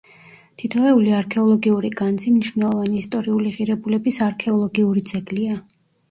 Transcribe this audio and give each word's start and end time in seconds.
თითოეული 0.59 1.11
არქეოლოგიური 1.17 1.91
განძი 1.99 2.33
მნიშვნელოვანი 2.37 2.97
ისტორიული 3.01 3.51
ღირებულების 3.57 4.17
არქეოლოგიური 4.29 5.05
ძეგლია. 5.11 5.59